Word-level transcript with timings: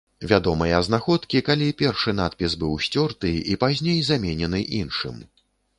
Вядомыя 0.29 0.79
знаходкі, 0.87 1.43
калі 1.51 1.67
першы 1.83 2.15
надпіс 2.21 2.57
быў 2.65 2.73
сцёрты 2.87 3.37
і 3.53 3.63
пазней 3.67 3.99
заменены 4.13 4.67
іншым. 4.85 5.15